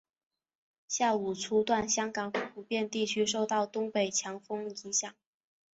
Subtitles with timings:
[0.87, 5.13] 下午初段香港普遍地区受到东北强风影响。